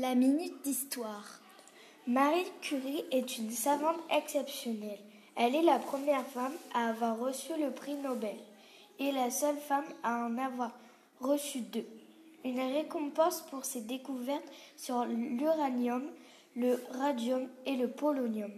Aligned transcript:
La 0.00 0.14
minute 0.14 0.62
d'histoire. 0.62 1.40
Marie 2.06 2.46
Curie 2.60 3.02
est 3.10 3.36
une 3.36 3.50
savante 3.50 3.98
exceptionnelle. 4.16 5.00
Elle 5.34 5.56
est 5.56 5.62
la 5.62 5.80
première 5.80 6.24
femme 6.24 6.52
à 6.72 6.90
avoir 6.90 7.18
reçu 7.18 7.50
le 7.60 7.72
prix 7.72 7.96
Nobel 7.96 8.36
et 9.00 9.10
la 9.10 9.32
seule 9.32 9.56
femme 9.56 9.86
à 10.04 10.24
en 10.24 10.38
avoir 10.38 10.70
reçu 11.18 11.62
deux. 11.62 11.88
Une 12.44 12.60
récompense 12.60 13.40
pour 13.50 13.64
ses 13.64 13.80
découvertes 13.80 14.48
sur 14.76 15.04
l'uranium, 15.04 16.04
le 16.54 16.80
radium 16.92 17.48
et 17.66 17.74
le 17.74 17.88
polonium. 17.88 18.52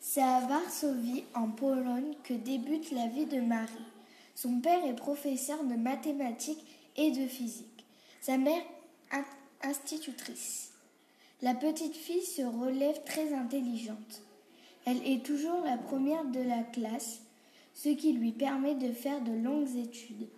C'est 0.00 0.24
à 0.24 0.40
Varsovie, 0.40 1.22
en 1.34 1.50
Pologne, 1.50 2.16
que 2.24 2.34
débute 2.34 2.90
la 2.90 3.06
vie 3.06 3.26
de 3.26 3.40
Marie. 3.40 3.86
Son 4.34 4.58
père 4.58 4.84
est 4.84 4.96
professeur 4.96 5.62
de 5.62 5.76
mathématiques 5.76 6.66
et 6.96 7.12
de 7.12 7.28
physique. 7.28 7.84
Sa 8.20 8.38
mère 8.38 8.64
institutrice. 9.62 10.72
La 11.42 11.54
petite 11.54 11.96
fille 11.96 12.24
se 12.24 12.42
relève 12.42 13.02
très 13.04 13.32
intelligente. 13.32 14.22
Elle 14.84 15.06
est 15.06 15.24
toujours 15.24 15.60
la 15.64 15.76
première 15.76 16.24
de 16.24 16.40
la 16.40 16.62
classe, 16.62 17.20
ce 17.74 17.88
qui 17.88 18.12
lui 18.12 18.32
permet 18.32 18.74
de 18.74 18.92
faire 18.92 19.20
de 19.20 19.32
longues 19.32 19.76
études, 19.76 20.28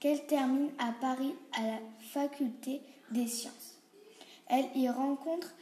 qu'elle 0.00 0.26
termine 0.26 0.70
à 0.78 0.92
Paris 1.00 1.34
à 1.52 1.62
la 1.62 1.78
faculté 2.00 2.80
des 3.10 3.26
sciences. 3.26 3.78
Elle 4.48 4.66
y 4.74 4.88
rencontre 4.88 5.54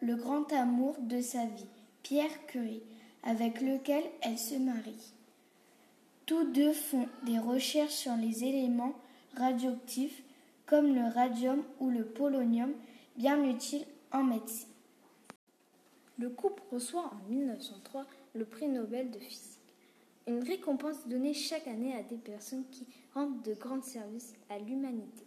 le 0.00 0.16
grand 0.16 0.52
amour 0.52 0.96
de 1.00 1.20
sa 1.20 1.44
vie, 1.44 1.66
Pierre 2.02 2.46
Curie, 2.46 2.82
avec 3.22 3.60
lequel 3.60 4.02
elle 4.22 4.38
se 4.38 4.54
marie. 4.54 5.12
Tous 6.26 6.44
deux 6.44 6.72
font 6.72 7.08
des 7.24 7.38
recherches 7.38 7.94
sur 7.94 8.16
les 8.16 8.44
éléments 8.44 8.94
radioactifs 9.36 10.22
comme 10.68 10.94
le 10.94 11.08
radium 11.12 11.64
ou 11.80 11.88
le 11.88 12.04
polonium, 12.04 12.72
bien 13.16 13.42
utiles 13.42 13.86
en 14.12 14.22
médecine. 14.22 14.68
Le 16.18 16.28
couple 16.28 16.62
reçoit 16.70 17.06
en 17.06 17.30
1903 17.30 18.06
le 18.34 18.44
prix 18.44 18.68
Nobel 18.68 19.10
de 19.10 19.18
physique, 19.18 19.60
une 20.26 20.42
récompense 20.42 21.06
donnée 21.06 21.32
chaque 21.32 21.66
année 21.66 21.94
à 21.94 22.02
des 22.02 22.16
personnes 22.16 22.66
qui 22.70 22.86
rendent 23.14 23.42
de 23.42 23.54
grands 23.54 23.82
services 23.82 24.34
à 24.50 24.58
l'humanité. 24.58 25.24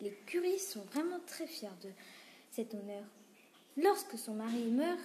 Les 0.00 0.12
Curie 0.26 0.58
sont 0.58 0.82
vraiment 0.92 1.20
très 1.26 1.46
fiers 1.46 1.68
de 1.82 1.90
cet 2.50 2.74
honneur. 2.74 3.04
Lorsque 3.76 4.18
son 4.18 4.34
mari 4.34 4.64
meurt, 4.70 4.98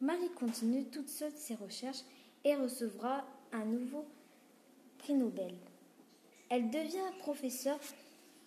Marie 0.00 0.30
continue 0.30 0.84
toute 0.84 1.08
seule 1.08 1.32
ses 1.34 1.54
recherches 1.56 2.04
et 2.44 2.54
recevra 2.54 3.24
un 3.52 3.64
nouveau 3.64 4.04
prix 4.98 5.14
Nobel. 5.14 5.54
Elle 6.50 6.70
devient 6.70 6.98
professeure 7.20 7.80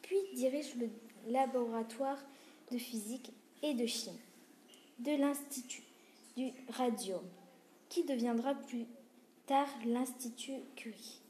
puis 0.06 0.18
dirige 0.36 0.76
le 0.76 0.90
laboratoire 1.32 2.20
de 2.72 2.78
physique 2.78 3.32
et 3.64 3.74
de 3.74 3.88
chimie 3.88 4.20
de 5.00 5.12
l'Institut 5.18 5.84
du 6.38 6.52
Radium, 6.70 7.24
qui 7.90 8.04
deviendra 8.04 8.54
plus 8.54 8.86
tard 9.48 9.68
l'Institut 9.86 10.60
Curie. 10.76 11.22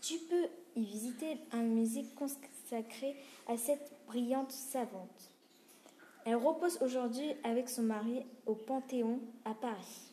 Tu 0.00 0.18
peux 0.18 0.48
y 0.76 0.84
visiter 0.84 1.38
un 1.52 1.62
musée 1.62 2.04
consacré 2.16 3.16
à 3.46 3.56
cette 3.56 3.92
brillante 4.08 4.50
savante. 4.50 5.30
Elle 6.24 6.36
repose 6.36 6.78
aujourd'hui 6.82 7.34
avec 7.44 7.68
son 7.68 7.82
mari 7.82 8.24
au 8.46 8.54
Panthéon 8.54 9.20
à 9.44 9.54
Paris. 9.54 10.11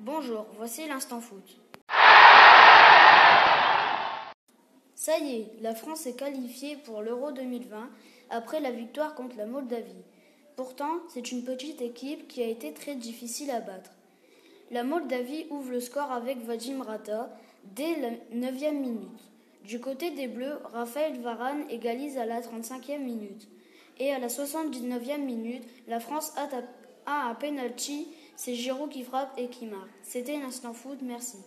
Bonjour, 0.00 0.46
voici 0.56 0.86
l'instant 0.86 1.20
foot. 1.20 1.58
Ça 4.94 5.18
y 5.18 5.40
est, 5.40 5.52
la 5.60 5.74
France 5.74 6.06
est 6.06 6.14
qualifiée 6.14 6.76
pour 6.76 7.02
l'Euro 7.02 7.32
2020 7.32 7.90
après 8.30 8.60
la 8.60 8.70
victoire 8.70 9.16
contre 9.16 9.36
la 9.36 9.46
Moldavie. 9.46 10.04
Pourtant, 10.54 11.00
c'est 11.08 11.32
une 11.32 11.42
petite 11.42 11.82
équipe 11.82 12.28
qui 12.28 12.44
a 12.44 12.46
été 12.46 12.72
très 12.72 12.94
difficile 12.94 13.50
à 13.50 13.58
battre. 13.58 13.90
La 14.70 14.84
Moldavie 14.84 15.46
ouvre 15.50 15.72
le 15.72 15.80
score 15.80 16.12
avec 16.12 16.44
Vadim 16.44 16.80
Rata 16.80 17.36
dès 17.64 17.96
la 17.96 18.10
9e 18.36 18.78
minute. 18.78 19.32
Du 19.64 19.80
côté 19.80 20.12
des 20.12 20.28
Bleus, 20.28 20.60
Raphaël 20.72 21.18
Varane 21.20 21.68
égalise 21.70 22.18
à 22.18 22.24
la 22.24 22.40
35e 22.40 23.00
minute. 23.00 23.48
Et 23.98 24.12
à 24.12 24.20
la 24.20 24.28
79e 24.28 25.24
minute, 25.24 25.64
la 25.88 25.98
France 25.98 26.32
a 26.36 27.30
un 27.30 27.34
penalty 27.34 28.06
c'est 28.38 28.54
Giroud 28.54 28.88
qui 28.88 29.02
frappe 29.02 29.32
et 29.36 29.48
qui 29.48 29.66
marque. 29.66 29.90
C'était 30.00 30.36
un 30.36 30.44
instant 30.44 30.72
foot, 30.72 31.00
merci. 31.02 31.38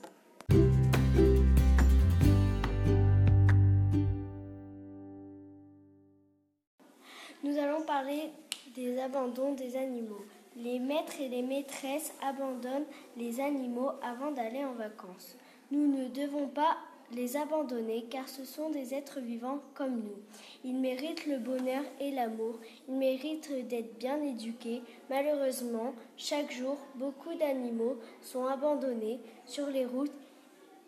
Nous 7.43 7.57
allons 7.57 7.83
parler 7.87 8.29
des 8.75 8.99
abandons 8.99 9.53
des 9.53 9.77
animaux. 9.77 10.25
Les 10.57 10.79
maîtres 10.79 11.21
et 11.21 11.29
les 11.29 11.41
maîtresses 11.41 12.13
abandonnent 12.21 12.85
les 13.15 13.39
animaux 13.39 13.91
avant 14.03 14.31
d'aller 14.31 14.65
en 14.65 14.73
vacances. 14.73 15.37
Nous 15.71 15.87
ne 15.87 16.09
devons 16.09 16.49
pas 16.49 16.75
les 17.13 17.37
abandonner 17.37 18.05
car 18.09 18.27
ce 18.29 18.45
sont 18.45 18.69
des 18.69 18.93
êtres 18.93 19.19
vivants 19.19 19.59
comme 19.73 19.97
nous. 19.97 20.19
Ils 20.63 20.77
méritent 20.77 21.25
le 21.25 21.37
bonheur 21.37 21.83
et 21.99 22.11
l'amour, 22.11 22.59
ils 22.87 22.95
méritent 22.95 23.67
d'être 23.67 23.97
bien 23.97 24.21
éduqués. 24.21 24.81
Malheureusement, 25.09 25.93
chaque 26.17 26.51
jour, 26.51 26.77
beaucoup 26.95 27.33
d'animaux 27.35 27.97
sont 28.21 28.45
abandonnés 28.45 29.19
sur 29.45 29.67
les 29.67 29.85
routes 29.85 30.11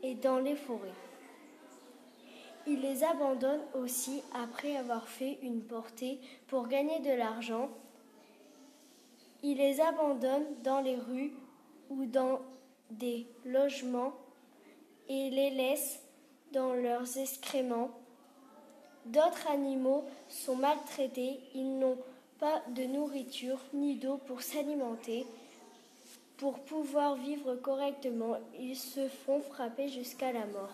et 0.02 0.16
dans 0.16 0.40
les 0.40 0.56
forêts. 0.56 0.90
Ils 2.66 2.80
les 2.80 3.04
abandonnent 3.04 3.66
aussi 3.76 4.22
après 4.34 4.78
avoir 4.78 5.08
fait 5.08 5.38
une 5.42 5.62
portée 5.62 6.20
pour 6.48 6.68
gagner 6.68 7.00
de 7.00 7.12
l'argent. 7.18 7.70
Ils 9.42 9.58
les 9.58 9.82
abandonnent 9.82 10.56
dans 10.64 10.80
les 10.80 10.96
rues 10.96 11.34
ou 11.90 12.06
dans 12.06 12.40
des 12.90 13.28
logements 13.44 14.14
et 15.10 15.30
les 15.30 15.50
laissent 15.50 16.03
dans 16.54 16.74
leurs 16.74 17.18
excréments. 17.18 17.90
D'autres 19.06 19.48
animaux 19.52 20.06
sont 20.30 20.56
maltraités, 20.56 21.40
ils 21.54 21.78
n'ont 21.78 21.98
pas 22.40 22.62
de 22.70 22.84
nourriture 22.84 23.60
ni 23.74 23.96
d'eau 23.96 24.18
pour 24.18 24.42
s'alimenter. 24.42 25.26
Pour 26.38 26.60
pouvoir 26.60 27.16
vivre 27.16 27.56
correctement, 27.56 28.38
ils 28.58 28.78
se 28.78 29.08
font 29.08 29.42
frapper 29.42 29.90
jusqu'à 29.90 30.32
la 30.32 30.46
mort. 30.46 30.74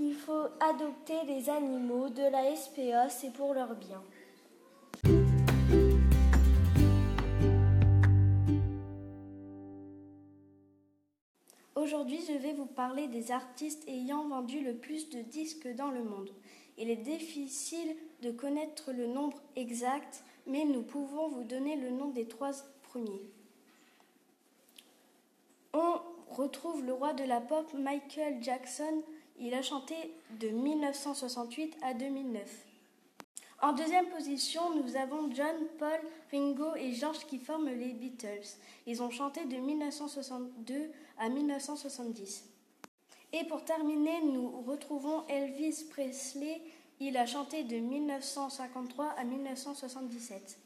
Il 0.00 0.14
faut 0.14 0.46
adopter 0.60 1.24
les 1.26 1.50
animaux 1.50 2.08
de 2.08 2.22
la 2.22 2.54
SPA, 2.54 3.08
c'est 3.08 3.32
pour 3.32 3.52
leur 3.52 3.74
bien. 3.74 4.02
Aujourd'hui, 11.88 12.20
je 12.28 12.34
vais 12.34 12.52
vous 12.52 12.66
parler 12.66 13.08
des 13.08 13.32
artistes 13.32 13.82
ayant 13.88 14.28
vendu 14.28 14.60
le 14.60 14.74
plus 14.74 15.08
de 15.08 15.22
disques 15.22 15.74
dans 15.74 15.90
le 15.90 16.04
monde. 16.04 16.28
Il 16.76 16.90
est 16.90 16.96
difficile 16.96 17.96
de 18.20 18.30
connaître 18.30 18.92
le 18.92 19.06
nombre 19.06 19.40
exact, 19.56 20.22
mais 20.46 20.66
nous 20.66 20.82
pouvons 20.82 21.28
vous 21.28 21.44
donner 21.44 21.76
le 21.76 21.88
nom 21.88 22.10
des 22.10 22.28
trois 22.28 22.50
premiers. 22.82 23.22
On 25.72 25.94
retrouve 26.28 26.84
le 26.84 26.92
roi 26.92 27.14
de 27.14 27.24
la 27.24 27.40
pop 27.40 27.72
Michael 27.72 28.42
Jackson. 28.42 29.02
Il 29.40 29.54
a 29.54 29.62
chanté 29.62 29.94
de 30.40 30.48
1968 30.48 31.78
à 31.80 31.94
2009. 31.94 32.67
En 33.60 33.72
deuxième 33.72 34.06
position, 34.10 34.62
nous 34.76 34.96
avons 34.96 35.32
John, 35.34 35.56
Paul, 35.78 36.00
Ringo 36.30 36.76
et 36.76 36.92
George 36.92 37.26
qui 37.26 37.38
forment 37.38 37.70
les 37.70 37.92
Beatles. 37.92 38.46
Ils 38.86 39.02
ont 39.02 39.10
chanté 39.10 39.44
de 39.46 39.56
1962 39.56 40.92
à 41.18 41.28
1970. 41.28 42.44
Et 43.32 43.44
pour 43.44 43.64
terminer, 43.64 44.22
nous 44.22 44.62
retrouvons 44.62 45.26
Elvis 45.26 45.86
Presley. 45.90 46.62
Il 47.00 47.16
a 47.16 47.26
chanté 47.26 47.64
de 47.64 47.76
1953 47.76 49.06
à 49.18 49.24
1977. 49.24 50.58